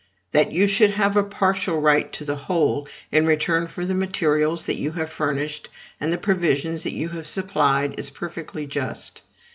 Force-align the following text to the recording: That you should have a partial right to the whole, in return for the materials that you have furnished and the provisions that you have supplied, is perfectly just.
That 0.31 0.51
you 0.51 0.65
should 0.65 0.89
have 0.89 1.15
a 1.15 1.21
partial 1.23 1.79
right 1.79 2.11
to 2.13 2.25
the 2.25 2.35
whole, 2.35 2.87
in 3.11 3.27
return 3.27 3.67
for 3.67 3.85
the 3.85 3.93
materials 3.93 4.65
that 4.65 4.77
you 4.79 4.93
have 4.93 5.11
furnished 5.13 5.69
and 5.99 6.11
the 6.11 6.17
provisions 6.17 6.81
that 6.85 6.95
you 6.95 7.09
have 7.09 7.27
supplied, 7.27 7.99
is 7.99 8.09
perfectly 8.09 8.65
just. 8.65 9.21